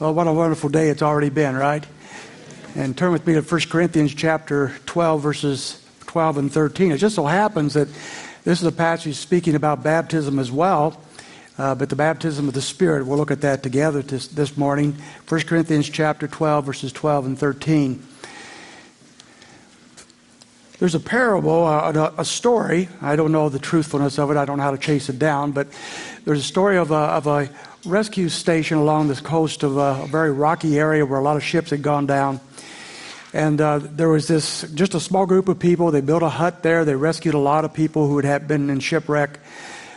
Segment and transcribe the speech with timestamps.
[0.00, 1.84] Well, what a wonderful day it's already been, right?
[2.76, 6.92] And turn with me to 1 Corinthians chapter 12, verses 12 and 13.
[6.92, 7.88] It just so happens that
[8.44, 11.00] this is a passage speaking about baptism as well,
[11.58, 13.06] uh, but the baptism of the Spirit.
[13.08, 14.96] We'll look at that together this, this morning.
[15.28, 18.00] 1 Corinthians chapter 12, verses 12 and 13.
[20.78, 22.88] There's a parable, uh, a story.
[23.02, 24.36] I don't know the truthfulness of it.
[24.36, 25.66] I don't know how to chase it down, but
[26.24, 27.50] there's a story of a, of a
[27.84, 31.70] rescue station along the coast of a very rocky area where a lot of ships
[31.70, 32.40] had gone down.
[33.32, 35.90] And uh, there was this just a small group of people.
[35.90, 36.84] They built a hut there.
[36.84, 39.38] They rescued a lot of people who had been in shipwreck.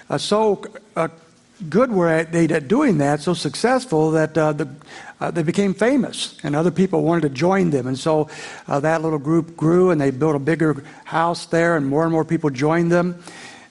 [0.10, 0.66] Uh, so
[0.96, 1.08] uh,
[1.70, 4.70] good were they at doing that, so successful that uh, the,
[5.20, 7.88] uh, they became famous, and other people wanted to join them.
[7.88, 8.30] And so
[8.68, 12.12] uh, that little group grew, and they built a bigger house there, and more and
[12.12, 13.24] more people joined them.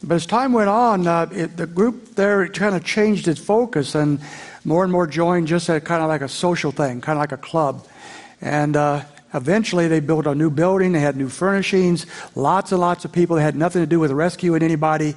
[0.02, 3.94] But as time went on, uh, it, the group there kind of changed its focus,
[3.94, 4.18] and
[4.64, 7.32] more and more joined just at kind of like a social thing, kind of like
[7.32, 7.86] a club.
[8.40, 9.02] And uh,
[9.34, 10.92] eventually, they built a new building.
[10.92, 12.06] They had new furnishings.
[12.34, 15.16] Lots and lots of people that had nothing to do with rescuing anybody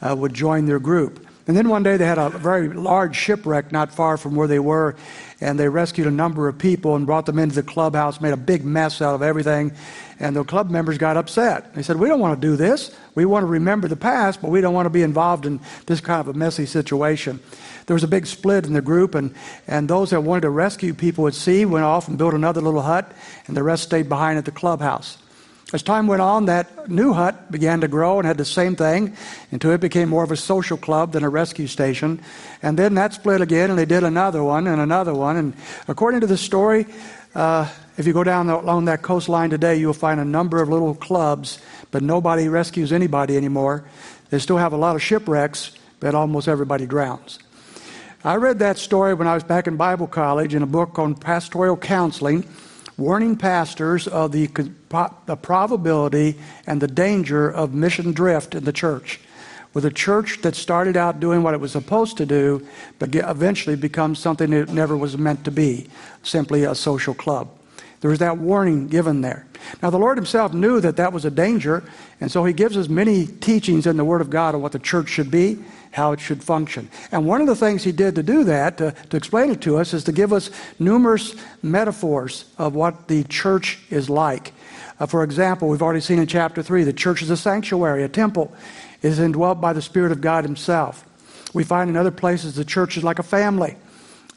[0.00, 1.26] uh, would join their group.
[1.46, 4.60] And then one day they had a very large shipwreck not far from where they
[4.60, 4.94] were,
[5.40, 8.36] and they rescued a number of people and brought them into the clubhouse, made a
[8.36, 9.72] big mess out of everything.
[10.20, 11.74] And the club members got upset.
[11.74, 12.94] They said, We don't want to do this.
[13.16, 16.00] We want to remember the past, but we don't want to be involved in this
[16.00, 17.40] kind of a messy situation.
[17.86, 19.34] There was a big split in the group, and,
[19.66, 22.82] and those that wanted to rescue people at sea went off and built another little
[22.82, 23.10] hut,
[23.48, 25.18] and the rest stayed behind at the clubhouse.
[25.72, 29.16] As time went on, that new hut began to grow and had the same thing
[29.50, 32.20] until it became more of a social club than a rescue station.
[32.62, 35.38] And then that split again, and they did another one and another one.
[35.38, 35.54] And
[35.88, 36.84] according to the story,
[37.34, 40.94] uh, if you go down along that coastline today, you'll find a number of little
[40.94, 41.58] clubs,
[41.90, 43.84] but nobody rescues anybody anymore.
[44.28, 47.38] They still have a lot of shipwrecks, but almost everybody drowns.
[48.24, 51.14] I read that story when I was back in Bible college in a book on
[51.14, 52.46] pastoral counseling
[52.96, 54.46] warning pastors of the,
[55.26, 59.20] the probability and the danger of mission drift in the church.
[59.74, 62.66] With a church that started out doing what it was supposed to do,
[62.98, 65.88] but eventually becomes something it never was meant to be
[66.22, 67.48] simply a social club.
[68.00, 69.46] There was that warning given there.
[69.82, 71.84] Now, the Lord Himself knew that that was a danger,
[72.20, 74.78] and so He gives us many teachings in the Word of God on what the
[74.78, 75.58] church should be
[75.92, 76.90] how it should function.
[77.12, 79.76] And one of the things he did to do that, to, to explain it to
[79.76, 84.52] us, is to give us numerous metaphors of what the church is like.
[85.02, 88.08] Uh, for example, we've already seen in chapter 3 the church is a sanctuary, a
[88.08, 88.54] temple,
[89.02, 91.04] is indwelt by the Spirit of God Himself.
[91.52, 93.74] We find in other places the church is like a family.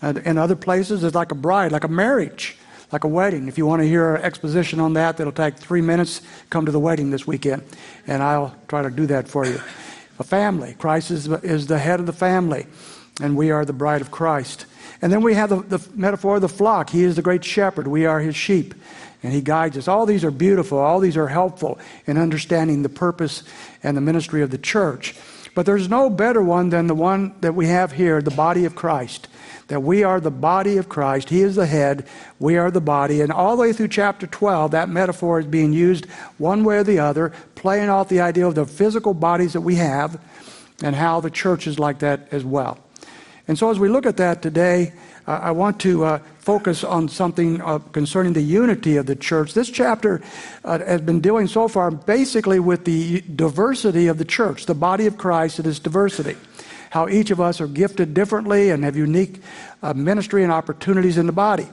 [0.02, 2.58] Uh, in other places, it's like a bride, like a marriage,
[2.92, 3.48] like a wedding.
[3.48, 6.24] If you want to hear an exposition on that, that'll take three minutes.
[6.50, 7.62] Come to the wedding this weekend,
[8.08, 9.62] and I'll try to do that for you
[10.18, 10.76] a family.
[10.80, 12.66] Christ is, is the head of the family,
[13.22, 14.66] and we are the bride of Christ.
[15.02, 16.90] And then we have the, the metaphor of the flock.
[16.90, 17.88] He is the great shepherd.
[17.88, 18.74] We are his sheep,
[19.24, 19.88] and he guides us.
[19.88, 20.78] All these are beautiful.
[20.78, 23.44] All these are helpful in understanding the purpose
[23.84, 25.16] and the ministry of the church.
[25.54, 28.76] But there's no better one than the one that we have here, the body of
[28.76, 29.28] Christ
[29.68, 31.30] that we are the body of Christ.
[31.30, 32.08] He is the head,
[32.40, 33.22] we are the body.
[33.22, 36.06] And all the way through chapter 12, that metaphor is being used
[36.38, 39.76] one way or the other, playing off the idea of the physical bodies that we
[39.76, 40.22] have
[40.84, 42.80] and how the church is like that as well.
[43.48, 44.94] And so as we look at that today,
[45.28, 49.54] I want to uh, focus on something uh, concerning the unity of the church.
[49.54, 50.22] This chapter
[50.64, 55.08] uh, has been dealing so far basically with the diversity of the church, the body
[55.08, 56.36] of Christ and its diversity
[56.92, 59.42] how each of us are gifted differently and have unique
[59.94, 61.68] ministry and opportunities in the body.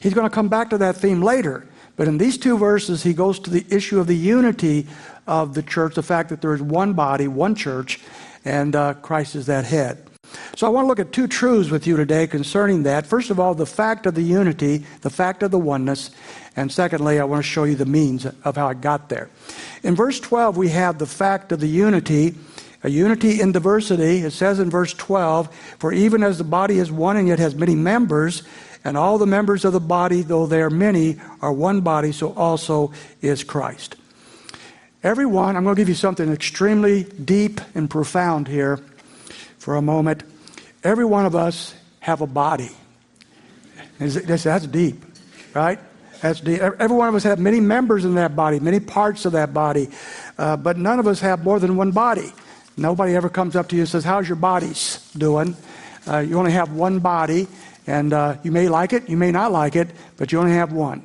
[0.00, 3.14] He's going to come back to that theme later, but in these two verses, he
[3.14, 4.86] goes to the issue of the unity
[5.26, 8.00] of the church, the fact that there is one body, one church,
[8.44, 10.07] and uh, Christ is that head.
[10.56, 13.06] So I want to look at two truths with you today concerning that.
[13.06, 16.10] First of all, the fact of the unity, the fact of the oneness,
[16.56, 19.30] and secondly, I want to show you the means of how I got there.
[19.82, 22.34] In verse 12, we have the fact of the unity
[22.82, 24.18] a unity in diversity.
[24.18, 27.54] It says in verse 12, For even as the body is one and yet has
[27.54, 28.42] many members,
[28.84, 32.32] and all the members of the body, though they are many, are one body, so
[32.34, 33.96] also is Christ.
[35.02, 38.80] Everyone, I'm going to give you something extremely deep and profound here
[39.68, 40.22] for a moment.
[40.82, 42.70] Every one of us have a body.
[43.98, 45.04] That's deep,
[45.52, 45.78] right?
[46.22, 46.62] That's deep.
[46.62, 49.90] Every one of us have many members in that body, many parts of that body,
[50.38, 52.32] uh, but none of us have more than one body.
[52.78, 55.54] Nobody ever comes up to you and says, How's your bodies doing?
[56.06, 57.46] Uh, you only have one body,
[57.86, 60.72] and uh, you may like it, you may not like it, but you only have
[60.72, 61.04] one.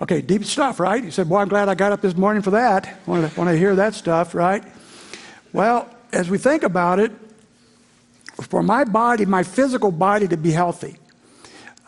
[0.00, 1.04] Okay, deep stuff, right?
[1.04, 2.98] You said, Boy, I'm glad I got up this morning for that.
[3.04, 4.64] Want to, want to hear that stuff, right?
[5.52, 7.12] Well, as we think about it,
[8.40, 10.96] for my body, my physical body to be healthy,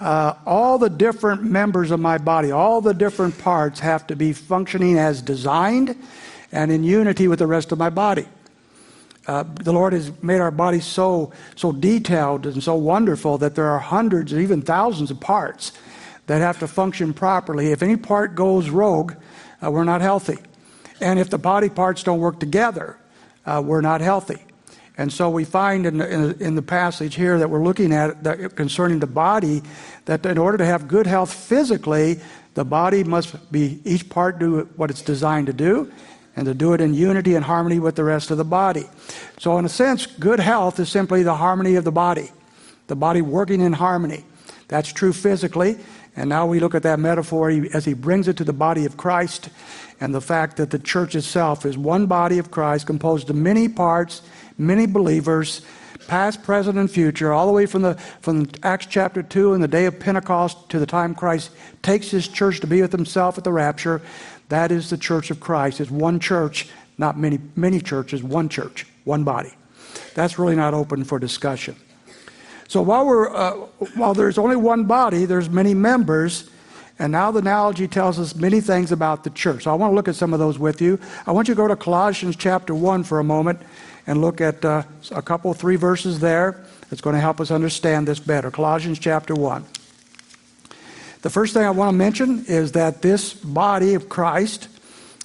[0.00, 4.32] uh, all the different members of my body, all the different parts have to be
[4.32, 5.96] functioning as designed
[6.52, 8.26] and in unity with the rest of my body.
[9.26, 13.66] Uh, the Lord has made our body so, so detailed and so wonderful that there
[13.66, 15.72] are hundreds or even thousands of parts
[16.26, 17.72] that have to function properly.
[17.72, 19.14] If any part goes rogue,
[19.64, 20.38] uh, we're not healthy.
[21.00, 22.98] And if the body parts don't work together,
[23.44, 24.44] uh, we're not healthy.
[24.98, 28.56] And so we find in, in, in, the passage here that we're looking at that
[28.56, 29.62] concerning the body
[30.06, 32.19] that in order to have good health physically,
[32.54, 35.93] the body must be each part do what it's designed to do
[36.34, 38.88] and to do it in unity and harmony with the rest of the body.
[39.38, 42.31] So, in a sense, good health is simply the harmony of the body,
[42.87, 44.25] the body working in harmony.
[44.69, 45.78] That's true physically.
[46.16, 48.96] And now we look at that metaphor as he brings it to the body of
[48.96, 49.50] Christ
[50.00, 53.69] and the fact that the church itself is one body of Christ composed of many
[53.69, 54.22] parts
[54.58, 55.62] many believers,
[56.06, 59.69] past, present, and future, all the way from, the, from Acts chapter 2 and the
[59.69, 61.50] day of Pentecost to the time Christ
[61.82, 64.00] takes his church to be with himself at the rapture.
[64.49, 65.81] That is the church of Christ.
[65.81, 66.69] It's one church,
[66.99, 69.53] not many, many churches, one church, one body.
[70.14, 71.76] That's really not open for discussion.
[72.69, 73.53] So while, we're, uh,
[73.94, 76.50] while there's only one body, there's many members.
[76.99, 79.64] And now the analogy tells us many things about the church.
[79.64, 80.99] So I want to look at some of those with you.
[81.26, 83.61] I want you to go to Colossians chapter 1 for a moment
[84.06, 88.06] and look at uh, a couple, three verses there that's going to help us understand
[88.06, 88.50] this better.
[88.50, 89.64] Colossians chapter 1.
[91.23, 94.69] The first thing I want to mention is that this body of Christ,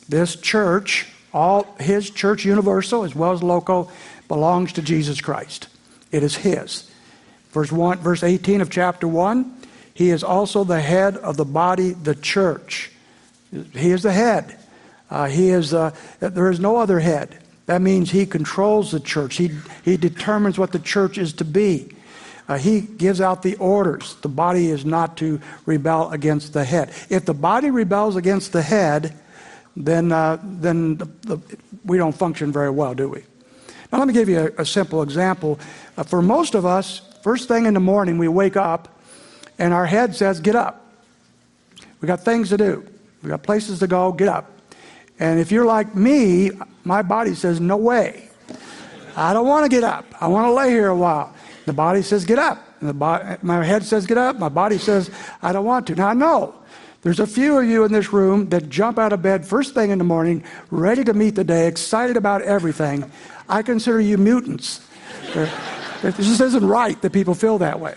[0.10, 3.92] this church, all his church universal as well as local,
[4.28, 5.68] belongs to Jesus Christ.
[6.12, 6.89] It is his.
[7.51, 9.57] Verse 1, verse 18 of chapter 1,
[9.94, 12.92] he is also the head of the body, the church.
[13.51, 14.57] He is the head.
[15.10, 17.40] Uh, he is, uh, there is no other head.
[17.67, 19.35] That means he controls the church.
[19.37, 19.51] He,
[19.83, 21.95] he determines what the church is to be.
[22.47, 24.15] Uh, he gives out the orders.
[24.15, 26.91] The body is not to rebel against the head.
[27.09, 29.17] If the body rebels against the head,
[29.75, 31.39] then, uh, then the, the,
[31.85, 33.23] we don't function very well, do we?
[33.91, 35.59] Now, let me give you a, a simple example.
[35.97, 38.99] Uh, for most of us, first thing in the morning, we wake up
[39.57, 40.77] and our head says, Get up.
[42.01, 42.85] We got things to do,
[43.21, 44.51] we got places to go, get up.
[45.21, 46.50] And if you're like me,
[46.83, 48.27] my body says, No way.
[49.15, 50.06] I don't want to get up.
[50.19, 51.31] I want to lay here a while.
[51.68, 52.57] The body says, Get up.
[52.81, 54.39] Bo- my head says, Get up.
[54.39, 55.12] My body says,
[55.44, 55.95] I don't want to.
[55.95, 56.56] Now, I know
[57.03, 59.91] there's a few of you in this room that jump out of bed first thing
[59.91, 63.09] in the morning, ready to meet the day, excited about everything.
[63.47, 64.88] I consider you mutants.
[65.33, 67.94] this just isn't right that people feel that way.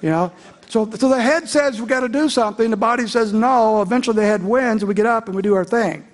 [0.00, 0.32] You know?
[0.68, 2.68] So, so the head says we've got to do something.
[2.68, 3.80] The body says no.
[3.80, 6.04] Eventually the head wins and we get up and we do our thing.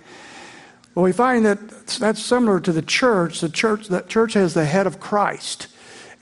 [0.95, 3.41] Well, we find that that's similar to the church.
[3.41, 5.69] The church, the church has the head of Christ.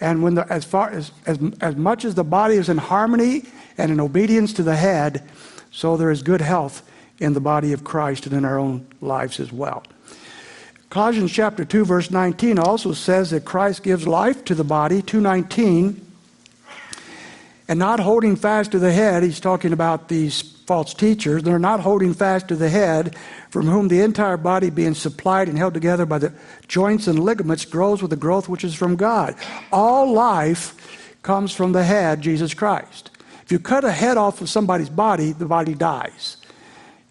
[0.00, 3.44] And when the, as, far as, as, as much as the body is in harmony
[3.78, 5.26] and in obedience to the head,
[5.70, 6.82] so there is good health
[7.18, 9.84] in the body of Christ and in our own lives as well.
[10.90, 16.00] Colossians chapter 2 verse 19 also says that Christ gives life to the body, 219,
[17.68, 19.22] and not holding fast to the head.
[19.22, 21.42] He's talking about these false teachers.
[21.42, 23.16] They're not holding fast to the head,
[23.50, 26.32] from whom the entire body, being supplied and held together by the
[26.68, 29.34] joints and ligaments, grows with the growth which is from God.
[29.72, 30.74] All life
[31.22, 33.10] comes from the head, Jesus Christ.
[33.44, 36.36] If you cut a head off of somebody's body, the body dies.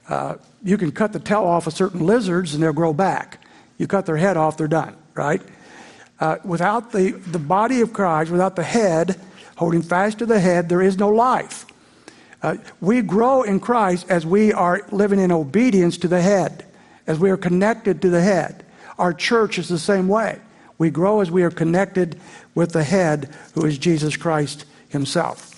[0.10, 3.42] Uh, you can cut the tail off of certain lizards and they'll grow back.
[3.78, 5.42] You cut their head off, they're done, right?
[6.20, 9.20] Uh, without the, the body of Christ, without the head,
[9.58, 11.66] holding fast to the head, there is no life.
[12.46, 16.64] Uh, we grow in Christ as we are living in obedience to the head,
[17.08, 18.64] as we are connected to the head.
[19.00, 20.40] Our church is the same way.
[20.78, 22.20] We grow as we are connected
[22.54, 25.54] with the head, who is Jesus Christ himself.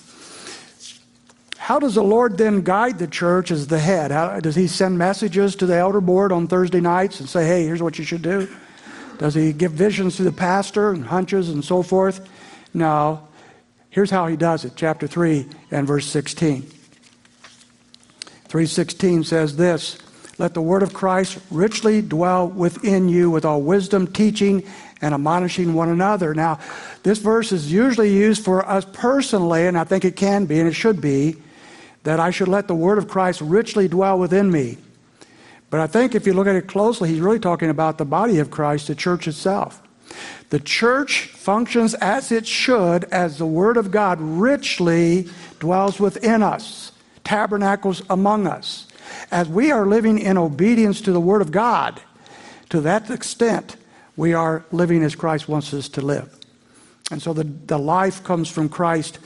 [1.57, 4.11] How does the Lord then guide the church as the head?
[4.11, 7.65] How, does he send messages to the elder board on Thursday nights and say, hey,
[7.65, 8.47] here's what you should do?
[9.17, 12.29] Does he give visions to the pastor and hunches and so forth?
[12.73, 13.27] No.
[13.89, 16.76] Here's how he does it, chapter 3 and verse 16.
[18.49, 19.97] 3:16 says this,
[20.39, 24.63] let the word of Christ richly dwell within you with all wisdom, teaching
[25.01, 26.35] and admonishing one another.
[26.35, 26.59] Now,
[27.01, 30.67] this verse is usually used for us personally, and I think it can be and
[30.67, 31.37] it should be,
[32.03, 34.77] that I should let the word of Christ richly dwell within me.
[35.71, 38.37] But I think if you look at it closely, he's really talking about the body
[38.37, 39.81] of Christ, the church itself.
[40.49, 45.27] The church functions as it should as the word of God richly
[45.59, 46.91] dwells within us
[47.27, 48.87] tabernacles among us.
[49.31, 51.99] As we are living in obedience to the Word of God,
[52.69, 53.75] to that extent,
[54.15, 56.33] we are living as Christ wants us to live.
[57.11, 59.19] And so the, the life comes from Christ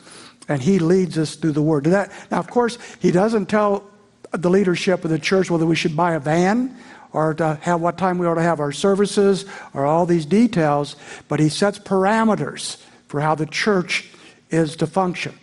[0.48, 1.84] and He leads us through the Word.
[1.86, 3.84] That, now, of course, He doesn't tell
[4.32, 6.76] the leadership of the church whether we should buy a van
[7.14, 10.96] or to have what time we ought to have our services or all these details,
[11.28, 12.78] but He sets parameters
[13.08, 14.10] for how the church
[14.50, 15.38] is to function.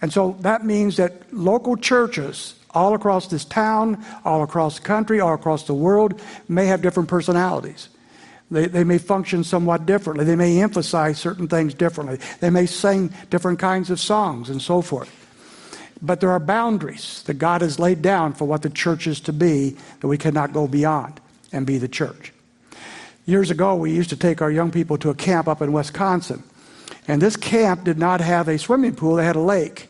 [0.00, 5.20] And so that means that local churches all across this town, all across the country,
[5.20, 7.88] all across the world may have different personalities.
[8.50, 10.24] They, they may function somewhat differently.
[10.24, 12.18] They may emphasize certain things differently.
[12.40, 15.14] They may sing different kinds of songs and so forth.
[16.00, 19.32] But there are boundaries that God has laid down for what the church is to
[19.32, 21.20] be that we cannot go beyond
[21.52, 22.32] and be the church.
[23.26, 26.42] Years ago, we used to take our young people to a camp up in Wisconsin.
[27.06, 29.87] And this camp did not have a swimming pool, they had a lake.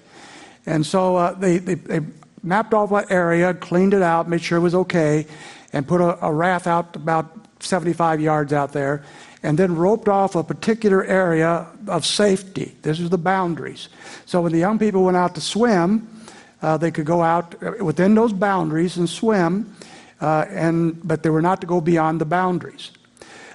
[0.69, 2.01] And so uh, they, they, they,
[2.43, 5.27] mapped off that area, cleaned it out, made sure it was okay,
[5.73, 7.27] and put a, a raft out about
[7.59, 9.03] 75 yards out there,
[9.43, 12.77] and then roped off a particular area of safety.
[12.83, 13.89] This is the boundaries.
[14.25, 16.07] So when the young people went out to swim,
[16.63, 19.75] uh, they could go out within those boundaries and swim,
[20.21, 22.93] uh, and, but they were not to go beyond the boundaries.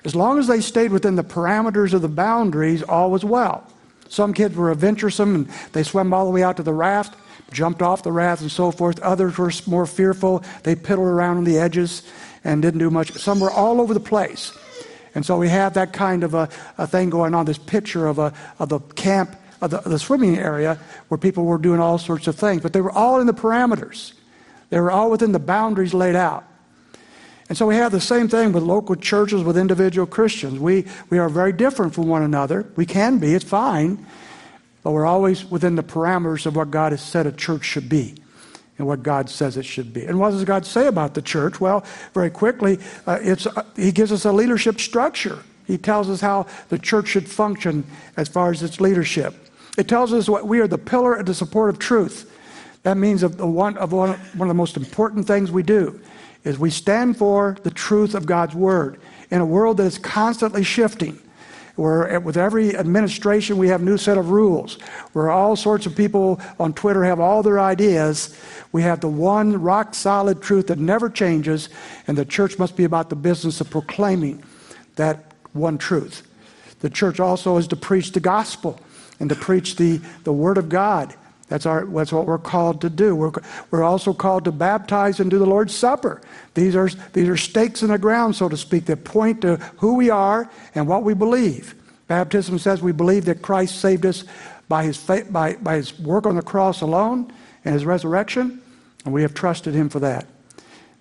[0.03, 3.65] As long as they stayed within the parameters of the boundaries, all was well.
[4.13, 7.15] Some kids were adventuresome and they swam all the way out to the raft,
[7.51, 8.99] jumped off the raft, and so forth.
[8.99, 10.43] Others were more fearful.
[10.61, 12.03] They piddled around on the edges
[12.43, 13.13] and didn't do much.
[13.13, 14.55] Some were all over the place.
[15.15, 18.19] And so we have that kind of a, a thing going on, this picture of,
[18.19, 20.77] a, of the camp, of the, the swimming area,
[21.07, 22.61] where people were doing all sorts of things.
[22.61, 24.13] But they were all in the parameters,
[24.69, 26.45] they were all within the boundaries laid out.
[27.49, 30.59] And so we have the same thing with local churches, with individual Christians.
[30.59, 32.65] We, we are very different from one another.
[32.75, 34.05] We can be, it's fine,
[34.81, 38.15] but we're always within the parameters of what God has said a church should be
[38.77, 40.05] and what God says it should be.
[40.05, 41.59] And what does God say about the church?
[41.59, 45.39] Well, very quickly, uh, it's, uh, He gives us a leadership structure.
[45.65, 47.85] He tells us how the church should function
[48.17, 49.35] as far as its leadership.
[49.77, 52.29] It tells us what we are the pillar and the support of truth.
[52.83, 55.99] That means of the one of one, one of the most important things we do
[56.43, 58.99] is we stand for the truth of God's word
[59.31, 61.19] in a world that is constantly shifting
[61.75, 64.75] where with every administration we have a new set of rules
[65.13, 68.37] where all sorts of people on twitter have all their ideas.
[68.71, 71.69] We have the one rock solid truth that never changes
[72.07, 74.43] and the church must be about the business of proclaiming
[74.97, 76.27] that one truth.
[76.81, 78.79] The church also is to preach the gospel
[79.19, 81.15] and to preach the, the word of god
[81.53, 83.15] that's, our, that's what we're called to do.
[83.15, 83.31] We're,
[83.69, 86.19] we're also called to baptize and do the Lord's Supper.
[86.55, 89.93] These are, these are stakes in the ground, so to speak, that point to who
[89.93, 91.75] we are and what we believe.
[92.07, 94.23] Baptism says we believe that Christ saved us
[94.67, 97.31] by his, faith, by, by his work on the cross alone
[97.63, 98.59] and his resurrection,
[99.05, 100.25] and we have trusted him for that.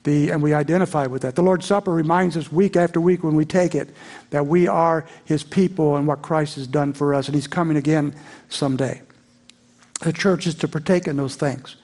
[0.02, 1.34] The, and we identify with that.
[1.34, 3.88] The Lord's Supper reminds us week after week when we take it
[4.28, 7.78] that we are his people and what Christ has done for us, and he's coming
[7.78, 8.14] again
[8.50, 9.00] someday.
[10.02, 11.76] The church is to partake in those things.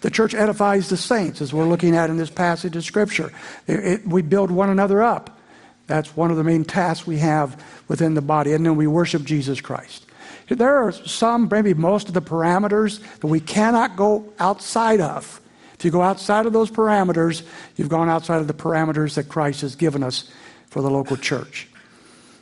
[0.00, 3.32] The church edifies the saints, as we're looking at in this passage of Scripture.
[3.66, 5.38] It, it, we build one another up.
[5.86, 8.52] That's one of the main tasks we have within the body.
[8.52, 10.06] And then we worship Jesus Christ.
[10.48, 15.40] There are some, maybe most of the parameters that we cannot go outside of.
[15.74, 17.42] If you go outside of those parameters,
[17.76, 20.30] you've gone outside of the parameters that Christ has given us
[20.68, 21.68] for the local church.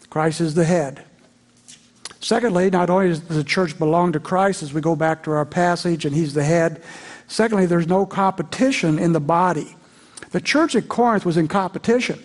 [0.09, 1.05] Christ is the head.
[2.27, 5.45] Secondly, not only does the church belong to Christ as we go back to our
[5.45, 6.83] passage and he's the head,
[7.29, 9.77] secondly, there's no competition in the body.
[10.33, 12.21] The church at Corinth was in competition.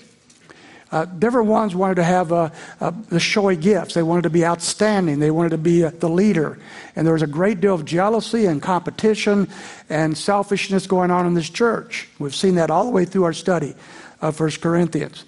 [0.92, 3.94] Uh, different ones wanted to have uh, uh, the showy gifts.
[3.94, 5.20] They wanted to be outstanding.
[5.20, 6.58] They wanted to be uh, the leader.
[6.96, 9.48] And there was a great deal of jealousy and competition
[9.88, 12.10] and selfishness going on in this church.
[12.18, 13.76] We've seen that all the way through our study
[14.20, 15.26] of 1 Corinthians.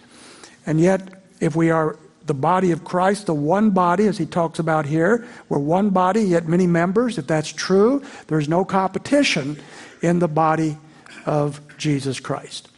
[0.66, 4.60] And yet, if we are the body of Christ, the one body, as he talks
[4.60, 5.28] about here.
[5.50, 7.18] We're one body, yet many members.
[7.18, 9.60] If that's true, there's no competition
[10.02, 10.78] in the body
[11.26, 12.70] of Jesus Christ.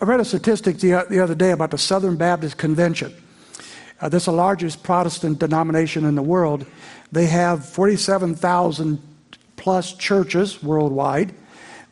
[0.00, 3.14] I read a statistic the, the other day about the Southern Baptist Convention.
[4.00, 6.66] Uh, this is the largest Protestant denomination in the world.
[7.12, 9.00] They have 47,000
[9.56, 11.32] plus churches worldwide.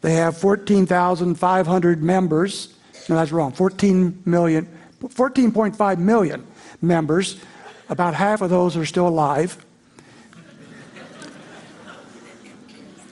[0.02, 2.74] They have 14,500 members.
[3.08, 3.52] No, that's wrong.
[3.52, 4.68] 14 million
[5.08, 6.46] 14.5 million
[6.80, 7.40] members.
[7.88, 9.64] About half of those are still alive.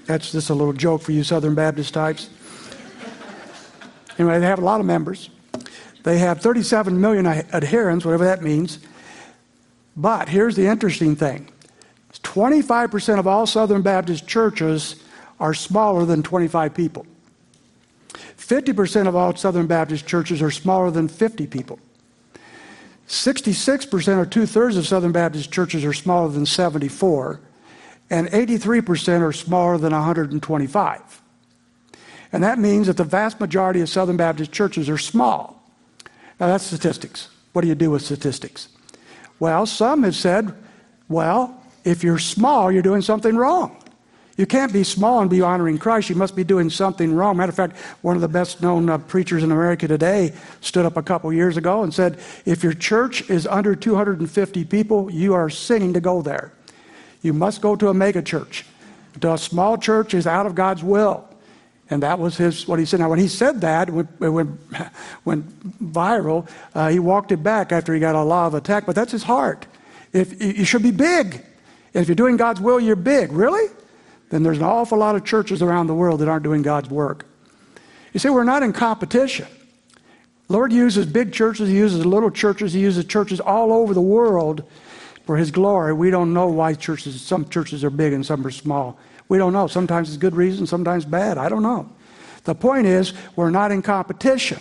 [0.07, 2.31] That's just a little joke for you Southern Baptist types.
[4.19, 5.31] Anyway, they have a lot of members.
[6.03, 8.81] They have 37 million adherents, whatever that means.
[9.97, 11.51] But here's the interesting thing
[12.23, 14.97] 25% of all Southern Baptist churches
[15.39, 17.07] are smaller than 25 people.
[18.51, 21.79] 50% of all Southern Baptist churches are smaller than 50 people.
[23.07, 27.41] 66% or two thirds of Southern Baptist churches are smaller than 74.
[28.11, 31.23] and 83% are smaller than 125.
[32.33, 35.63] And that means that the vast majority of Southern Baptist churches are small.
[36.41, 37.29] Now, that's statistics.
[37.53, 38.69] What do you do with statistics?
[39.39, 40.53] Well, some have said,
[41.09, 43.80] well, if you're small, you're doing something wrong.
[44.41, 46.09] You can't be small and be honoring Christ.
[46.09, 47.37] You must be doing something wrong.
[47.37, 50.33] Matter of fact, one of the best known uh, preachers in America today
[50.63, 55.11] stood up a couple years ago and said, If your church is under 250 people,
[55.11, 56.55] you are sinning to go there.
[57.21, 58.65] You must go to a mega church.
[59.21, 61.29] To a small church is out of God's will.
[61.91, 63.01] And that was his what he said.
[63.01, 64.59] Now, when he said that, it went,
[65.27, 66.49] went viral.
[66.75, 68.87] Uh, he walked it back after he got a law of attack.
[68.87, 69.67] But that's his heart.
[70.15, 71.45] If you should be big,
[71.93, 73.33] if you're doing God's will, you're big.
[73.33, 73.69] Really?
[74.31, 77.27] Then there's an awful lot of churches around the world that aren't doing God's work.
[78.13, 79.47] You see, we're not in competition.
[80.49, 84.65] Lord uses big churches, He uses little churches, He uses churches all over the world
[85.27, 85.93] for His glory.
[85.93, 88.99] We don't know why churches, some churches are big and some are small.
[89.29, 89.69] We don't know.
[89.69, 91.39] Sometimes it's good reason, sometimes bad.
[91.39, 91.89] I don't know.
[92.45, 94.61] The point is, we're not in competition.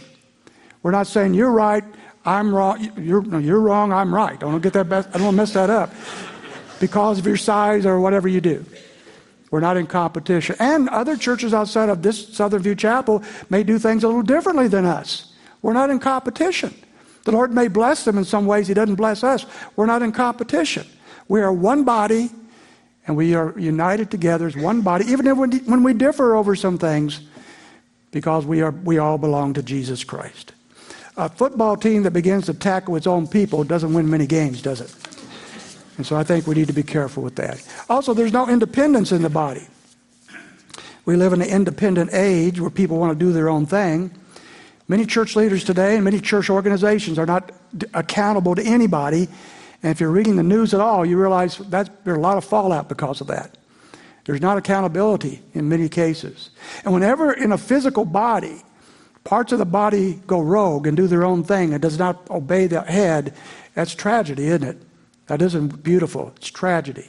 [0.84, 1.84] We're not saying you're right,
[2.26, 2.92] I'm wrong.
[2.98, 4.36] You're, no, you're wrong, I'm right.
[4.36, 4.90] I Don't get that.
[4.90, 5.92] Best, I don't want to mess that up
[6.80, 8.66] because of your size or whatever you do.
[9.52, 10.56] We're not in competition.
[10.60, 14.68] And other churches outside of this Southern View Chapel may do things a little differently
[14.68, 15.34] than us.
[15.62, 16.74] We're not in competition.
[17.26, 19.46] The Lord may bless them in some ways, He doesn't bless us.
[19.76, 20.86] We're not in competition.
[21.28, 22.30] We are one body
[23.08, 27.22] and we are united together as one body, even when we differ over some things,
[28.12, 30.54] because we, are, we all belong to Jesus Christ.
[31.18, 34.80] A football team that begins to tackle its own people doesn't win many games, does
[34.82, 34.96] it?
[36.00, 37.62] And so I think we need to be careful with that.
[37.90, 39.68] Also, there's no independence in the body.
[41.06, 44.10] We live in an independent age where people want to do their own thing.
[44.88, 47.52] Many church leaders today and many church organizations are not
[47.94, 49.28] accountable to anybody
[49.82, 52.44] and if you're reading the news at all, you realize that there's a lot of
[52.44, 53.58] fallout because of that.
[54.26, 56.50] There's not accountability in many cases.
[56.84, 58.62] And whenever in a physical body,
[59.24, 62.68] parts of the body go rogue and do their own thing and does not obey
[62.68, 63.34] the head,
[63.74, 64.82] that's tragedy, isn't it?
[65.30, 66.34] That isn't beautiful.
[66.38, 67.08] It's tragedy.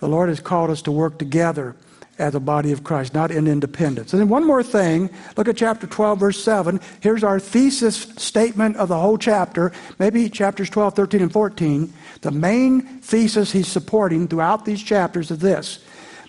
[0.00, 1.74] The Lord has called us to work together
[2.18, 4.12] as a body of Christ, not in independence.
[4.12, 6.78] And then one more thing, look at chapter 12, verse 7.
[7.00, 11.90] Here's our thesis statement of the whole chapter, maybe chapters 12, 13, and 14.
[12.20, 15.82] The main thesis he's supporting throughout these chapters is this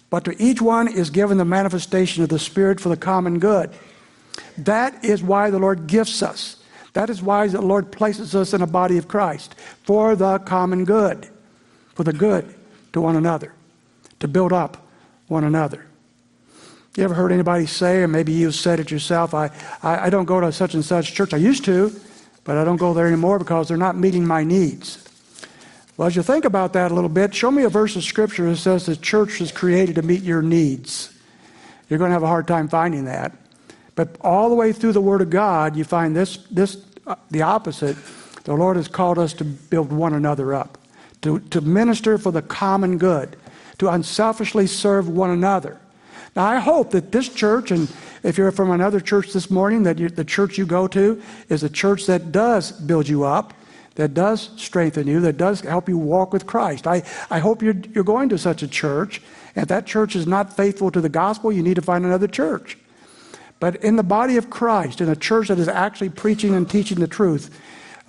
[0.10, 3.70] But to each one is given the manifestation of the Spirit for the common good.
[4.60, 6.61] That is why the Lord gifts us.
[6.94, 10.84] That is why the Lord places us in a body of Christ for the common
[10.86, 11.28] good,
[11.96, 12.54] for the good
[12.94, 13.54] to one another,
[14.20, 14.86] to build up
[15.28, 15.86] one another.
[16.98, 19.50] You ever heard anybody say, or maybe you've said it yourself, I,
[19.82, 21.34] I, I don't go to such and such church.
[21.34, 21.94] I used to,
[22.44, 25.08] but I don't go there anymore because they're not meeting my needs.
[25.96, 28.50] Well, as you think about that a little bit, show me a verse of Scripture
[28.50, 31.14] that says the church is created to meet your needs.
[31.88, 33.32] You're going to have a hard time finding that.
[34.02, 37.44] But all the way through the Word of God, you find this, this uh, the
[37.44, 37.96] opposite.
[38.46, 40.80] The Lord has called us to build one another up,
[41.22, 43.38] to, to minister for the common good
[43.78, 45.80] to unselfishly serve one another.
[46.36, 49.98] Now, I hope that this church, and if you're from another church this morning, that
[50.16, 53.54] the church you go to is a church that does build you up,
[53.96, 56.88] that does strengthen you, that does help you walk with Christ.
[56.88, 59.22] I, I hope you're, you're going to such a church.
[59.56, 62.28] And if that church is not faithful to the gospel, you need to find another
[62.28, 62.80] church.
[63.62, 67.00] But in the body of Christ, in a church that is actually preaching and teaching
[67.00, 67.58] the truth,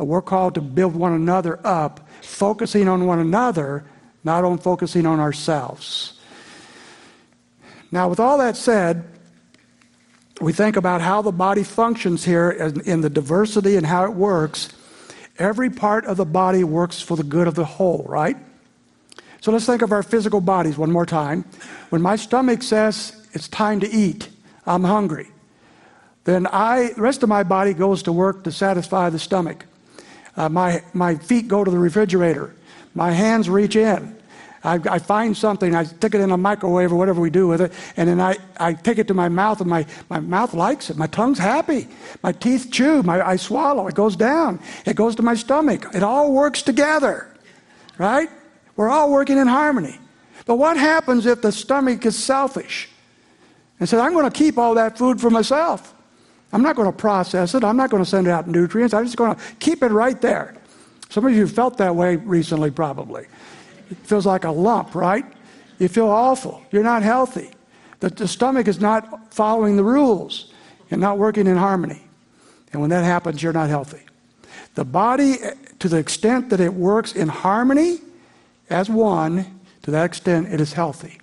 [0.01, 3.85] uh, we're called to build one another up, focusing on one another
[4.25, 6.19] not on focusing on ourselves.
[7.91, 9.05] Now, with all that said,
[10.41, 14.71] we think about how the body functions here in the diversity and how it works.
[15.39, 18.37] Every part of the body works for the good of the whole, right?
[19.41, 21.45] So let's think of our physical bodies one more time.
[21.91, 24.29] When my stomach says it's time to eat,
[24.67, 25.32] I'm hungry,
[26.25, 29.67] then I, the rest of my body goes to work to satisfy the stomach.
[30.37, 32.55] Uh, my, my feet go to the refrigerator.
[32.95, 34.17] My hands reach in.
[34.65, 37.61] I, I, find something, I stick it in a microwave or whatever we do with
[37.61, 40.89] it, and then I, I take it to my mouth, and my, my mouth likes
[40.89, 40.97] it.
[40.97, 41.89] My tongue's happy.
[42.23, 43.03] My teeth chew.
[43.03, 43.89] My, I swallow.
[43.89, 44.61] It goes down.
[44.87, 45.87] It goes to my stomach.
[45.95, 47.35] It all works together,
[47.99, 48.29] right?
[48.77, 49.99] We're all working in harmony.
[50.47, 52.89] But what happens if the stomach is selfish
[53.81, 55.93] and says, I'm going to keep all that food for myself?
[56.53, 57.65] I'm not going to process it.
[57.65, 58.95] I'm not going to send out nutrients.
[58.95, 60.55] I'm just going to keep it right there.
[61.09, 63.27] Some of you felt that way recently, probably.
[63.91, 65.25] It feels like a lump, right?
[65.79, 66.63] You feel awful.
[66.71, 67.51] You're not healthy.
[68.01, 70.53] The, the stomach is not following the rules
[70.91, 72.03] and not working in harmony.
[72.73, 74.01] And when that happens, you're not healthy.
[74.75, 77.99] The body, eh, to the extent that it works in harmony
[78.71, 81.19] as one, To that extent, it is healthy.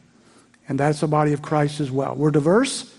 [0.67, 2.13] And that's the body of Christ as well.
[2.15, 2.93] We're diverse.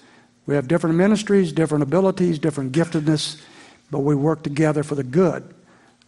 [0.50, 3.40] We have different ministries, different abilities, different giftedness,
[3.88, 5.54] but we work together for the good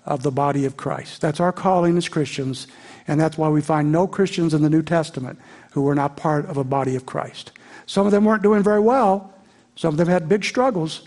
[0.05, 1.21] of the body of Christ.
[1.21, 2.67] That's our calling as Christians,
[3.07, 5.39] and that's why we find no Christians in the New Testament
[5.71, 7.53] who were not part of a body of Christ.
[7.87, 9.33] Some of them weren't doing very well,
[9.77, 11.07] some of them had big struggles,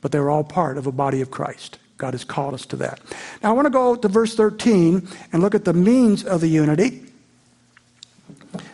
[0.00, 1.78] but they were all part of a body of Christ.
[1.98, 2.98] God has called us to that.
[3.44, 6.48] Now, I want to go to verse 13 and look at the means of the
[6.48, 7.04] unity.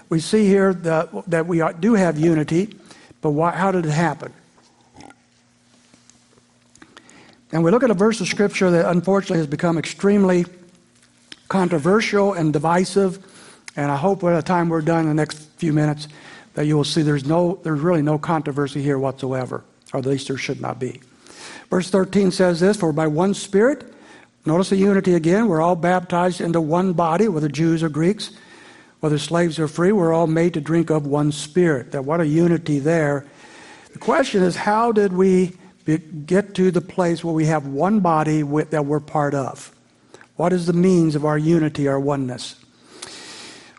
[0.09, 2.75] We see here that, that we do have unity,
[3.21, 4.33] but why, how did it happen?
[7.51, 10.45] And we look at a verse of Scripture that unfortunately has become extremely
[11.49, 13.25] controversial and divisive.
[13.75, 16.09] And I hope by the time we're done in the next few minutes
[16.55, 20.29] that you will see there's, no, there's really no controversy here whatsoever, or at least
[20.29, 21.01] there should not be.
[21.71, 23.85] Verse 13 says this For by one Spirit,
[24.45, 28.33] notice the unity again, we're all baptized into one body, whether Jews or Greeks,
[29.01, 31.93] whether slaves or free, we're all made to drink of one Spirit.
[31.93, 33.27] That what a unity there.
[33.93, 35.53] The question is, how did we
[36.27, 39.75] get to the place where we have one body that we're part of?
[40.37, 42.57] What is the means of our unity, our oneness?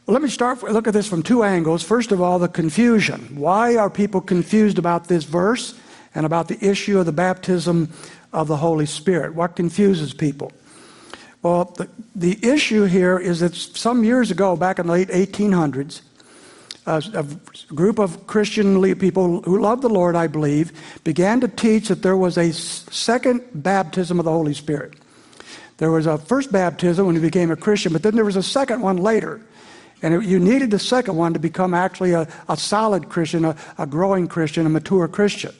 [0.05, 1.83] Well, let me start, look at this from two angles.
[1.83, 3.35] First of all, the confusion.
[3.35, 5.75] Why are people confused about this verse?
[6.15, 7.89] and about the issue of the baptism
[8.33, 9.35] of the Holy Spirit.
[9.35, 10.51] What confuses people?
[11.41, 16.01] Well, the, the issue here is that some years ago, back in the late 1800s,
[16.85, 20.71] a, a group of Christian people who loved the Lord, I believe,
[21.03, 24.95] began to teach that there was a second baptism of the Holy Spirit.
[25.77, 28.43] There was a first baptism when you became a Christian, but then there was a
[28.43, 29.39] second one later.
[30.01, 33.55] And it, you needed the second one to become actually a, a solid Christian, a,
[33.77, 35.53] a growing Christian, a mature Christian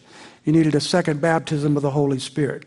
[0.50, 2.66] you needed a second baptism of the Holy Spirit.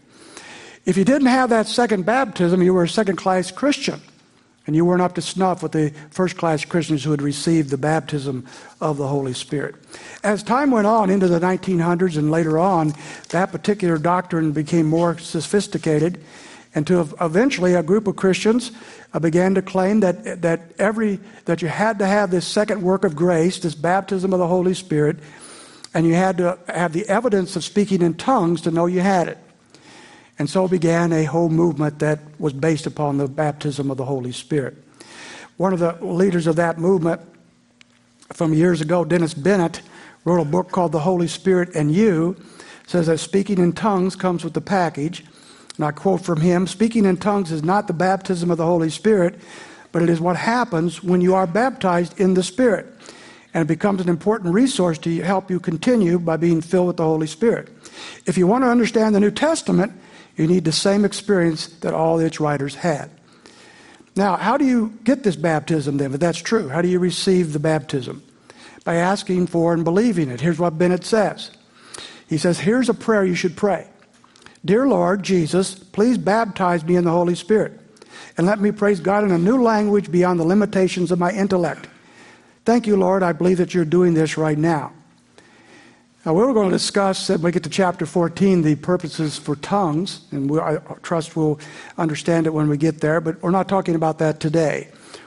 [0.85, 4.01] If you didn't have that second baptism, you were a second class Christian.
[4.67, 7.79] And you weren't up to snuff with the first class Christians who had received the
[7.79, 8.47] baptism
[8.81, 9.75] of the Holy Spirit.
[10.23, 12.95] As time went on into the 1900s and later on,
[13.31, 16.23] that particular doctrine became more sophisticated.
[16.77, 18.71] And to eventually, a group of Christians
[19.13, 23.05] uh, began to claim that, that, every, that you had to have this second work
[23.05, 25.19] of grace, this baptism of the Holy Spirit,
[25.93, 29.29] and you had to have the evidence of speaking in tongues to know you had
[29.29, 29.39] it.
[30.39, 34.33] And so began a whole movement that was based upon the baptism of the Holy
[34.33, 34.77] Spirit.
[35.57, 37.21] One of the leaders of that movement
[38.33, 39.83] from years ago, Dennis Bennett,
[40.25, 42.37] wrote a book called The Holy Spirit and You,
[42.87, 45.25] says that speaking in tongues comes with the package.
[45.77, 48.91] And I quote from him Speaking in tongues is not the baptism of the Holy
[48.91, 49.39] Spirit,
[49.93, 52.87] but it is what happens when you are baptized in the Spirit
[53.55, 57.05] and it becomes an important resource to help you continue by being filled with the
[57.05, 57.69] Holy Spirit.
[58.27, 59.93] If you want to understand the New Testament,
[60.37, 63.11] you need the same experience that all its writers had.
[64.15, 66.69] Now, how do you get this baptism then, if that's true?
[66.69, 68.23] How do you receive the baptism?
[68.85, 70.41] By asking for and believing it.
[70.41, 71.51] Here's what Bennett says
[72.29, 73.87] He says, Here's a prayer you should pray
[74.65, 77.81] Dear Lord Jesus, please baptize me in the Holy Spirit
[78.37, 81.89] and let me praise God in a new language beyond the limitations of my intellect.
[82.65, 83.23] Thank you, Lord.
[83.23, 84.93] I believe that you're doing this right now.
[86.25, 90.21] Now, we're going to discuss, when we get to chapter 14, the purposes for tongues,
[90.31, 91.59] and we, I trust we'll
[91.99, 94.87] understand it when we get there, but we're not talking about that today.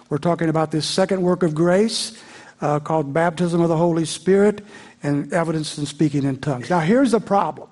[0.10, 2.17] We're talking about this second work of grace
[2.62, 4.63] uh, called baptism of the Holy Spirit
[5.03, 6.69] and evidence in speaking in tongues.
[6.69, 7.67] Now, here's the problem.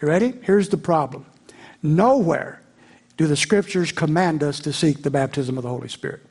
[0.00, 0.32] You ready?
[0.44, 1.26] Here's the problem.
[1.82, 2.62] Nowhere
[3.16, 6.24] do the scriptures command us to seek the baptism of the Holy Spirit.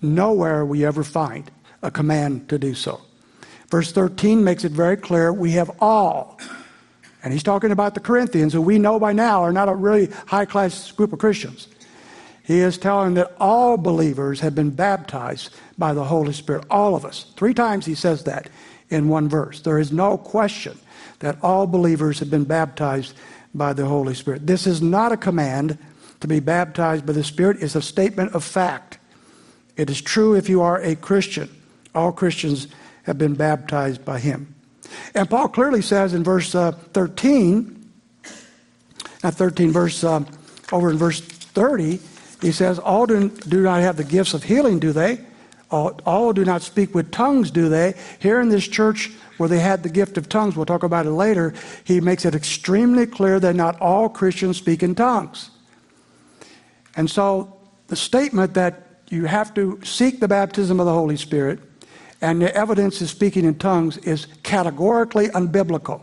[0.00, 1.50] Nowhere you ever find
[1.82, 3.02] a command to do so.
[3.72, 6.38] Verse 13 makes it very clear we have all.
[7.24, 10.10] And he's talking about the Corinthians, who we know by now are not a really
[10.26, 11.68] high class group of Christians.
[12.42, 16.66] He is telling that all believers have been baptized by the Holy Spirit.
[16.68, 17.32] All of us.
[17.34, 18.50] Three times he says that
[18.90, 19.62] in one verse.
[19.62, 20.78] There is no question
[21.20, 23.14] that all believers have been baptized
[23.54, 24.46] by the Holy Spirit.
[24.46, 25.78] This is not a command
[26.20, 28.98] to be baptized by the Spirit, it's a statement of fact.
[29.78, 31.48] It is true if you are a Christian.
[31.94, 32.68] All Christians
[33.02, 34.54] have been baptized by him.
[35.14, 37.90] And Paul clearly says in verse uh, 13,
[39.22, 40.24] not 13, verse uh,
[40.72, 42.00] over in verse 30,
[42.40, 45.20] he says, All do, do not have the gifts of healing, do they?
[45.70, 47.94] All, all do not speak with tongues, do they?
[48.18, 51.12] Here in this church where they had the gift of tongues, we'll talk about it
[51.12, 55.50] later, he makes it extremely clear that not all Christians speak in tongues.
[56.94, 61.60] And so the statement that you have to seek the baptism of the Holy Spirit,
[62.22, 66.02] and the evidence of speaking in tongues is categorically unbiblical.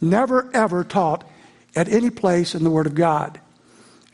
[0.00, 1.28] Never, ever taught
[1.74, 3.40] at any place in the Word of God.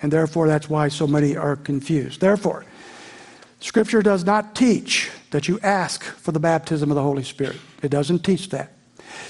[0.00, 2.20] And therefore, that's why so many are confused.
[2.20, 2.64] Therefore,
[3.60, 7.56] Scripture does not teach that you ask for the baptism of the Holy Spirit.
[7.82, 8.72] It doesn't teach that.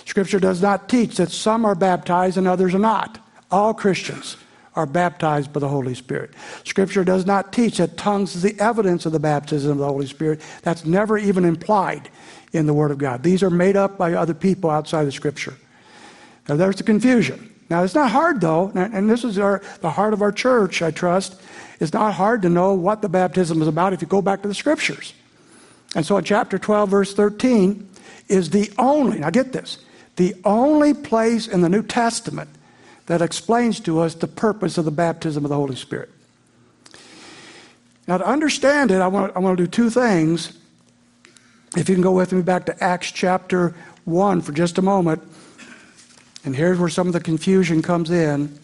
[0.05, 3.19] Scripture does not teach that some are baptized and others are not.
[3.51, 4.37] All Christians
[4.77, 6.31] are baptized by the Holy Spirit.
[6.65, 10.07] Scripture does not teach that tongues is the evidence of the baptism of the Holy
[10.07, 10.41] Spirit.
[10.63, 12.11] That's never even implied
[12.53, 13.23] in the Word of God.
[13.23, 15.55] These are made up by other people outside of Scripture.
[16.49, 17.53] Now, there's the confusion.
[17.69, 20.93] Now, it's not hard, though, and this is our, the heart of our church, I
[20.93, 21.41] trust.
[21.81, 24.49] It's not hard to know what the baptism is about if you go back to
[24.49, 25.15] the Scriptures.
[25.97, 27.89] And so, in chapter 12, verse 13,
[28.29, 29.79] is the only, now get this,
[30.17, 32.51] the only place in the New Testament
[33.07, 36.11] that explains to us the purpose of the baptism of the Holy Spirit.
[38.07, 40.57] Now, to understand it, I want, I want to do two things.
[41.77, 45.23] If you can go with me back to Acts chapter 1 for just a moment.
[46.45, 48.59] And here's where some of the confusion comes in.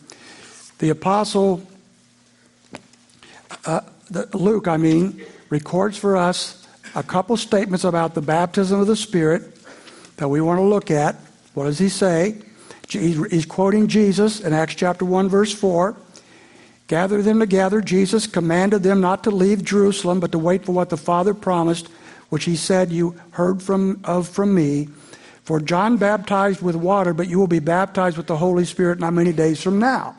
[0.78, 1.66] The apostle,
[3.66, 8.86] uh, the, Luke, I mean, records for us a couple statements about the baptism of
[8.86, 9.58] the Spirit
[10.16, 11.16] that we want to look at.
[11.54, 12.36] What does he say?
[12.92, 15.96] He's quoting Jesus in Acts chapter 1, verse 4.
[16.88, 17.80] Gather them together.
[17.80, 21.88] Jesus commanded them not to leave Jerusalem, but to wait for what the Father promised,
[22.28, 24.88] which he said, You heard from, of from me.
[25.44, 29.12] For John baptized with water, but you will be baptized with the Holy Spirit not
[29.12, 30.14] many days from now.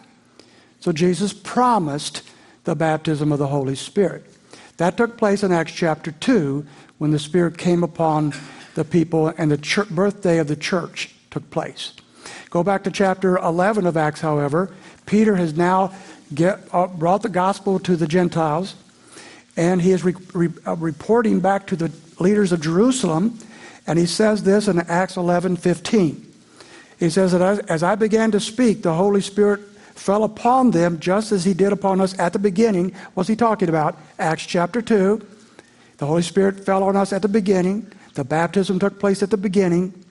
[0.80, 2.24] So Jesus promised
[2.64, 4.26] the baptism of the Holy Spirit.
[4.78, 6.66] That took place in Acts chapter 2
[6.98, 8.34] when the Spirit came upon
[8.76, 11.94] the people and the birthday of the church took place.
[12.50, 14.72] Go back to chapter 11 of Acts, however.
[15.06, 15.94] Peter has now
[16.34, 18.76] get, uh, brought the gospel to the Gentiles,
[19.58, 23.38] and he is re, re, uh, reporting back to the leaders of Jerusalem,
[23.86, 26.34] and he says this in Acts 11 15.
[27.00, 29.60] He says that as, as I began to speak, the Holy Spirit
[29.96, 32.94] fell upon them just as he did upon us at the beginning.
[33.14, 33.98] What's he talking about?
[34.20, 35.26] Acts chapter 2.
[35.98, 37.92] The Holy Spirit fell on us at the beginning.
[38.14, 40.03] The baptism took place at the beginning.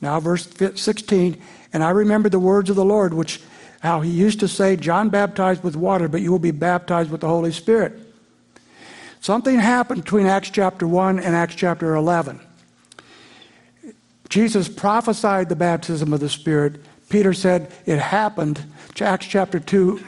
[0.00, 1.40] Now, verse 16,
[1.72, 3.40] and I remember the words of the Lord, which
[3.80, 7.20] how he used to say, John baptized with water, but you will be baptized with
[7.20, 7.98] the Holy Spirit.
[9.20, 12.40] Something happened between Acts chapter 1 and Acts chapter 11.
[14.28, 16.80] Jesus prophesied the baptism of the Spirit.
[17.08, 18.64] Peter said it happened.
[19.00, 20.00] Acts chapter 2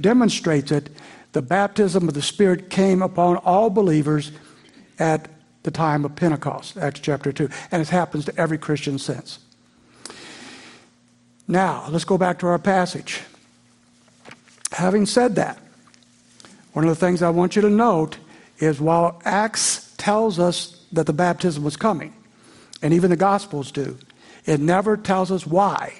[0.00, 0.90] demonstrates it.
[1.32, 4.32] The baptism of the Spirit came upon all believers
[4.98, 5.28] at
[5.62, 7.48] the time of Pentecost, Acts chapter 2.
[7.70, 9.38] And it happens to every Christian since.
[11.46, 13.20] Now, let's go back to our passage.
[14.72, 15.58] Having said that,
[16.72, 18.16] one of the things I want you to note
[18.58, 22.14] is while Acts tells us that the baptism was coming,
[22.80, 23.98] and even the Gospels do,
[24.46, 25.94] it never tells us why.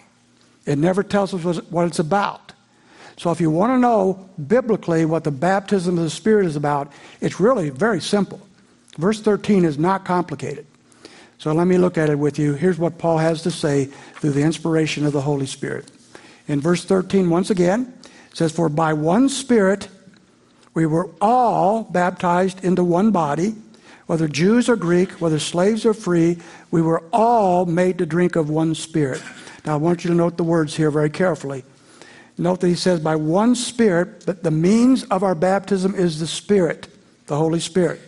[0.65, 2.53] It never tells us what it's about.
[3.17, 6.91] So if you want to know biblically what the baptism of the Spirit is about,
[7.21, 8.41] it's really very simple.
[8.99, 10.67] Verse 13 is not complicated.
[11.39, 12.55] So let me look at it with you.
[12.55, 15.91] Here's what Paul has to say through the inspiration of the Holy Spirit.
[16.47, 17.93] In verse 13, once again,
[18.31, 19.89] it says, For by one Spirit
[20.75, 23.55] we were all baptized into one body,
[24.07, 26.39] whether Jews or Greek, whether slaves or free,
[26.71, 29.23] we were all made to drink of one Spirit.
[29.65, 31.65] Now I want you to note the words here very carefully.
[32.39, 36.27] Note that he says, By one Spirit, but the means of our baptism is the
[36.27, 36.89] Spirit,
[37.27, 38.01] the Holy Spirit.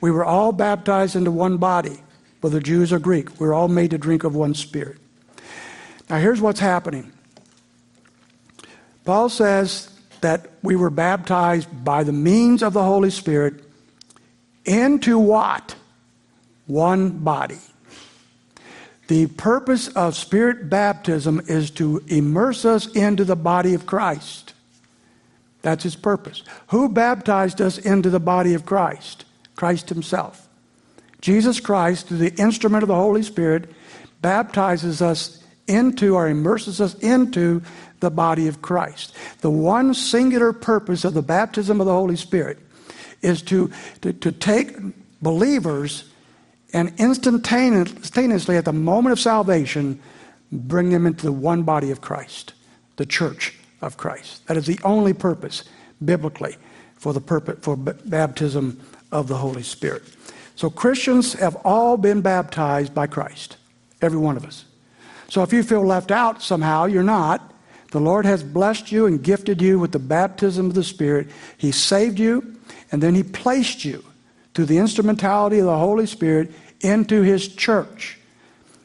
[0.00, 2.00] We were all baptized into one body,
[2.40, 3.40] whether Jews or Greek.
[3.40, 4.98] We were all made to drink of one spirit.
[6.08, 7.12] Now, here's what's happening
[9.04, 13.62] Paul says that we were baptized by the means of the Holy Spirit
[14.64, 15.76] into what?
[16.66, 17.60] One body.
[19.08, 24.52] The purpose of spirit baptism is to immerse us into the body of Christ.
[25.62, 26.42] That's his purpose.
[26.68, 29.24] Who baptized us into the body of Christ?
[29.56, 30.48] Christ Himself.
[31.20, 33.70] Jesus Christ, through the instrument of the Holy Spirit,
[34.22, 37.62] baptizes us into or immerses us into
[38.00, 39.14] the body of Christ.
[39.40, 42.58] The one singular purpose of the baptism of the Holy Spirit
[43.22, 43.70] is to,
[44.02, 44.76] to, to take
[45.22, 46.04] believers
[46.72, 49.98] and instantaneously, at the moment of salvation,
[50.52, 52.52] bring them into the one body of Christ,
[52.96, 54.46] the church of Christ.
[54.46, 55.64] That is the only purpose,
[56.04, 56.56] biblically,
[56.96, 58.80] for the purpose for baptism
[59.16, 60.02] of the Holy Spirit.
[60.56, 63.56] So Christians have all been baptized by Christ,
[64.02, 64.66] every one of us.
[65.28, 67.54] So if you feel left out somehow, you're not.
[67.92, 71.28] The Lord has blessed you and gifted you with the baptism of the Spirit.
[71.56, 72.56] He saved you,
[72.92, 74.04] and then He placed you
[74.54, 78.18] through the instrumentality of the Holy Spirit into His church.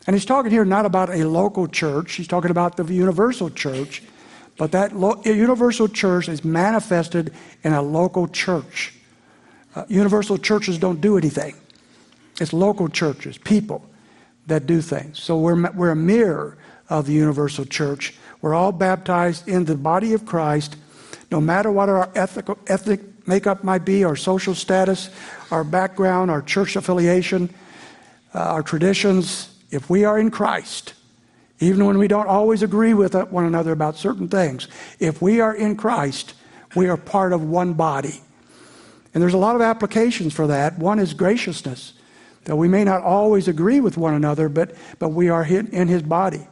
[0.07, 4.01] And He's talking here not about a local church, He's talking about the universal church.
[4.57, 8.93] But that lo- universal church is manifested in a local church
[9.75, 11.55] Uh, universal churches don't do anything.
[12.39, 13.85] It's local churches, people
[14.47, 15.21] that do things.
[15.21, 16.57] So we're, we're a mirror
[16.89, 18.15] of the universal church.
[18.41, 20.75] We're all baptized in the body of Christ,
[21.31, 25.09] no matter what our ethical, ethnic makeup might be, our social status,
[25.51, 27.53] our background, our church affiliation,
[28.33, 29.55] uh, our traditions.
[29.69, 30.95] If we are in Christ,
[31.59, 34.67] even when we don't always agree with one another about certain things,
[34.99, 36.33] if we are in Christ,
[36.75, 38.21] we are part of one body.
[39.13, 40.77] And there's a lot of applications for that.
[40.77, 41.93] One is graciousness,
[42.45, 46.01] that we may not always agree with one another, but, but we are in his
[46.01, 46.47] body.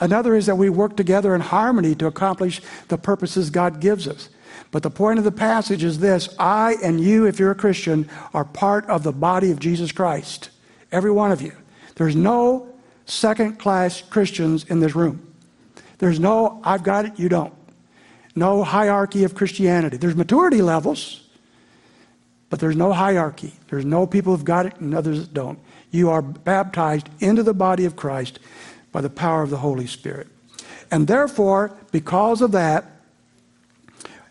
[0.00, 4.28] Another is that we work together in harmony to accomplish the purposes God gives us.
[4.70, 8.08] But the point of the passage is this I and you, if you're a Christian,
[8.32, 10.50] are part of the body of Jesus Christ.
[10.92, 11.52] Every one of you.
[11.96, 12.72] There's no
[13.04, 15.26] second class Christians in this room.
[15.98, 17.52] There's no, I've got it, you don't.
[18.34, 19.96] No hierarchy of Christianity.
[19.96, 21.28] There's maturity levels,
[22.50, 23.54] but there's no hierarchy.
[23.68, 25.58] There's no people who've got it and others that don't.
[25.90, 28.38] You are baptized into the body of Christ
[28.92, 30.26] by the power of the Holy Spirit.
[30.90, 32.90] And therefore, because of that,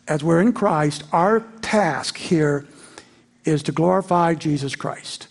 [0.08, 2.68] as we're in Christ, our task here
[3.46, 5.28] is to glorify Jesus Christ.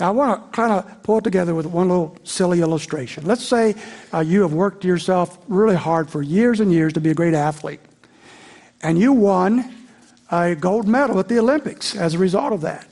[0.00, 3.24] Now, I want to kind of pull it together with one little silly illustration.
[3.24, 3.76] Let's say
[4.12, 7.34] uh, you have worked yourself really hard for years and years to be a great
[7.34, 7.80] athlete,
[8.82, 9.72] and you won
[10.42, 12.86] a gold medal at the Olympics as a result of that.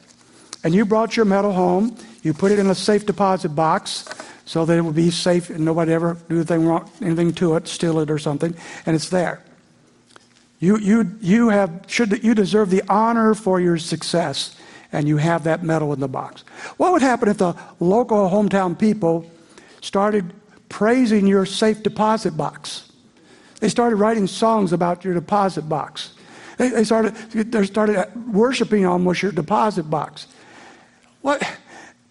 [0.65, 4.09] And you brought your medal home, you put it in a safe deposit box
[4.45, 7.67] so that it would be safe and nobody ever do anything, wrong, anything to it,
[7.67, 8.55] steal it or something,
[8.87, 9.43] and it's there.
[10.61, 14.57] You, you, you, have, should, you deserve the honor for your success,
[14.93, 16.45] and you have that medal in the box.
[16.77, 19.29] What would happen if the local hometown people
[19.81, 20.33] started
[20.69, 22.93] praising your safe deposit box?
[23.59, 26.12] They started writing songs about your deposit box.
[26.59, 30.27] They, they started, they started worshiping almost your deposit box.
[31.23, 31.43] What,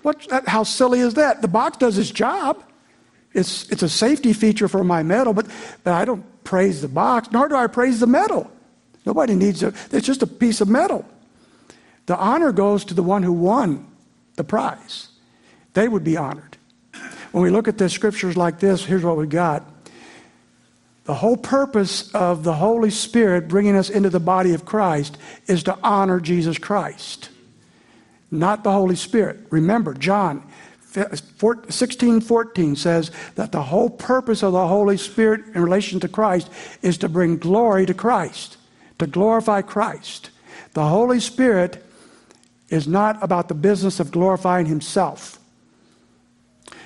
[0.01, 1.41] what, how silly is that?
[1.41, 2.63] The box does its job.
[3.33, 5.47] It's, it's a safety feature for my medal, but,
[5.83, 8.51] but I don't praise the box, nor do I praise the medal.
[9.05, 9.73] Nobody needs it.
[9.91, 11.05] It's just a piece of metal.
[12.07, 13.87] The honor goes to the one who won
[14.35, 15.07] the prize.
[15.73, 16.57] They would be honored.
[17.31, 19.65] When we look at the scriptures like this, here's what we got.
[21.05, 25.63] The whole purpose of the Holy Spirit bringing us into the body of Christ is
[25.63, 27.29] to honor Jesus Christ,
[28.29, 29.39] not the Holy Spirit.
[29.49, 30.43] Remember, John
[30.93, 36.49] 16 14 says that the whole purpose of the Holy Spirit in relation to Christ
[36.81, 38.57] is to bring glory to Christ,
[38.99, 40.29] to glorify Christ.
[40.73, 41.83] The Holy Spirit
[42.69, 45.39] is not about the business of glorifying Himself,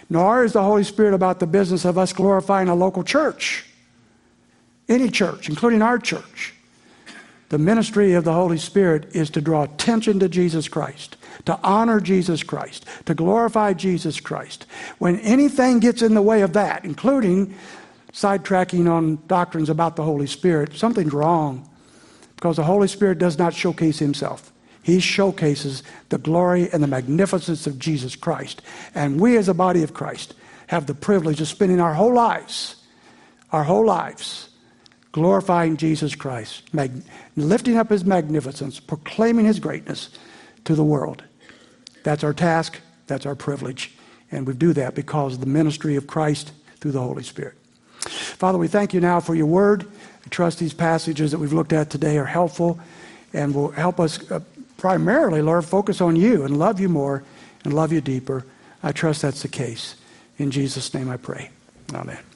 [0.10, 3.66] nor is the Holy Spirit about the business of us glorifying a local church,
[4.88, 6.54] any church, including our church.
[7.50, 12.00] The ministry of the Holy Spirit is to draw attention to Jesus Christ to honor
[12.00, 14.66] Jesus Christ, to glorify Jesus Christ.
[14.98, 17.56] When anything gets in the way of that, including
[18.12, 21.70] sidetracking on doctrines about the Holy Spirit, something's wrong
[22.36, 24.52] because the Holy Spirit does not showcase himself.
[24.84, 28.62] He showcases the glory and the magnificence of Jesus Christ.
[28.94, 30.36] And we, as a body of Christ,
[30.68, 32.76] have the privilege of spending our whole lives,
[33.52, 34.50] our whole lives,
[35.16, 36.64] glorifying Jesus Christ,
[37.38, 40.10] lifting up his magnificence, proclaiming his greatness
[40.66, 41.24] to the world.
[42.04, 43.94] That's our task, that's our privilege,
[44.30, 46.52] and we do that because of the ministry of Christ
[46.82, 47.56] through the Holy Spirit.
[48.02, 49.90] Father, we thank you now for your word.
[50.26, 52.78] I trust these passages that we've looked at today are helpful
[53.32, 54.42] and will help us uh,
[54.76, 57.24] primarily, Lord, focus on you and love you more
[57.64, 58.46] and love you deeper.
[58.84, 59.96] I trust that's the case.
[60.38, 61.52] In Jesus' name I pray.
[61.94, 62.20] Amen.